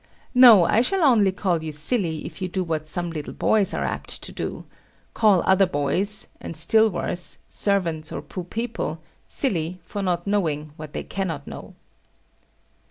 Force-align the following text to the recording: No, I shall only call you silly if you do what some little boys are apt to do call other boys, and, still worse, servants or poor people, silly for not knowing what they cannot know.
No, 0.33 0.65
I 0.65 0.81
shall 0.81 1.03
only 1.03 1.31
call 1.31 1.63
you 1.63 1.71
silly 1.71 2.25
if 2.25 2.41
you 2.41 2.47
do 2.47 2.63
what 2.63 2.87
some 2.87 3.11
little 3.11 3.35
boys 3.35 3.71
are 3.71 3.83
apt 3.83 4.23
to 4.23 4.31
do 4.31 4.65
call 5.13 5.43
other 5.45 5.67
boys, 5.67 6.27
and, 6.39 6.57
still 6.57 6.89
worse, 6.89 7.37
servants 7.47 8.11
or 8.11 8.23
poor 8.23 8.45
people, 8.45 9.03
silly 9.27 9.77
for 9.83 10.01
not 10.01 10.25
knowing 10.25 10.73
what 10.75 10.93
they 10.93 11.03
cannot 11.03 11.45
know. 11.45 11.75